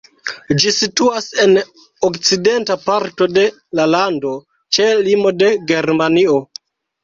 Ĝi 0.61 0.69
situas 0.77 1.27
en 1.43 1.53
okcidenta 2.07 2.79
parto 2.87 3.29
de 3.37 3.45
la 3.83 3.87
lando 3.93 4.35
ĉe 4.79 4.91
limo 5.11 5.37
de 5.45 5.55
Germanio. 5.75 6.45